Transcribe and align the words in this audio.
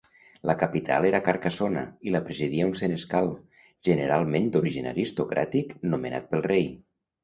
La 0.49 0.53
capital 0.61 1.05
era 1.09 1.19
Carcassona 1.27 1.83
i 2.09 2.15
la 2.17 2.23
presidia 2.31 2.67
un 2.71 2.75
senescal, 2.81 3.31
generalment 3.91 4.53
d'origen 4.57 4.93
aristocràtic, 4.97 5.81
nomenat 5.97 6.31
pel 6.35 6.49
rei. 6.53 6.71